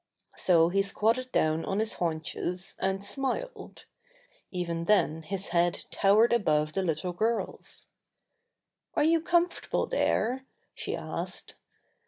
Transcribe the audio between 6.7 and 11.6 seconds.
the little girl's. "Are you comfortable there?" she asked.